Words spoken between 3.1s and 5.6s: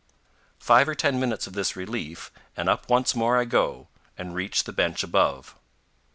more I go, and reach the bench above.